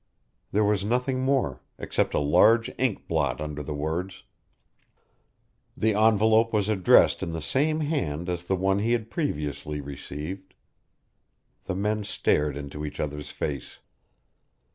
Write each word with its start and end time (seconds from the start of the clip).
There 0.51 0.63
was 0.65 0.83
nothing 0.83 1.19
more, 1.21 1.61
except 1.77 2.15
a 2.15 2.19
large 2.19 2.71
ink 2.79 3.07
blot 3.07 3.39
under 3.39 3.61
the 3.61 3.75
words. 3.75 4.23
The 5.77 5.93
envelope 5.93 6.51
was 6.51 6.69
addressed 6.69 7.21
in 7.21 7.33
the 7.33 7.39
same 7.39 7.81
hand 7.81 8.27
as 8.27 8.45
the 8.45 8.55
one 8.55 8.79
he 8.79 8.93
had 8.93 9.11
previously 9.11 9.79
received. 9.79 10.55
The 11.65 11.75
men 11.75 12.03
stared 12.03 12.57
into 12.57 12.83
each 12.83 12.99
other's 12.99 13.29
face. 13.29 13.77